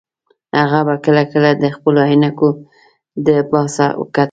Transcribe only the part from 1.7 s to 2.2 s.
خپلو